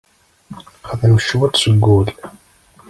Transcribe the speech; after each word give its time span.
Xdem 0.89 1.15
cwiṭ 1.25 1.53
seg 1.59 1.77
wul. 1.85 2.07